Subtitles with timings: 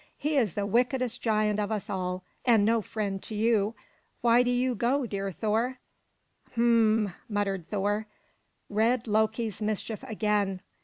[0.17, 3.75] "He is the wickedest giant of us all, and no friend to you.
[4.21, 5.77] Why do you go, dear Thor?"
[6.53, 8.07] "H'm!" muttered Thor.
[8.67, 10.61] "Red Loki's mischief again!"